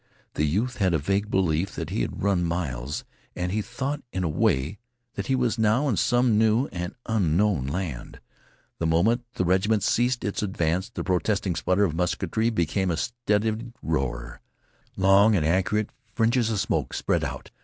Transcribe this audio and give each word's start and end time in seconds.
The 0.33 0.45
youth 0.47 0.77
had 0.77 0.95
a 0.95 0.97
vague 0.97 1.29
belief 1.29 1.75
that 1.75 1.91
he 1.91 2.01
had 2.01 2.23
run 2.23 2.43
miles, 2.43 3.05
and 3.35 3.51
he 3.51 3.61
thought, 3.61 4.01
in 4.11 4.23
a 4.23 4.27
way, 4.27 4.79
that 5.13 5.27
he 5.27 5.35
was 5.35 5.59
now 5.59 5.87
in 5.87 5.95
some 5.95 6.39
new 6.39 6.65
and 6.69 6.95
unknown 7.05 7.67
land. 7.67 8.19
The 8.79 8.87
moment 8.87 9.25
the 9.35 9.45
regiment 9.45 9.83
ceased 9.83 10.23
its 10.23 10.41
advance 10.41 10.89
the 10.89 11.03
protesting 11.03 11.55
splutter 11.55 11.83
of 11.83 11.93
musketry 11.93 12.49
became 12.49 12.89
a 12.89 12.97
steadied 12.97 13.73
roar. 13.83 14.41
Long 14.97 15.35
and 15.35 15.45
accurate 15.45 15.91
fringes 16.15 16.49
of 16.49 16.59
smoke 16.59 16.95
spread 16.95 17.23
out. 17.23 17.51